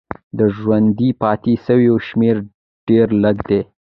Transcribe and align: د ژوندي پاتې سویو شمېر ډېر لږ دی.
د 0.37 0.39
ژوندي 0.57 1.09
پاتې 1.21 1.53
سویو 1.65 1.95
شمېر 2.07 2.35
ډېر 2.87 3.07
لږ 3.23 3.37
دی. 3.49 3.61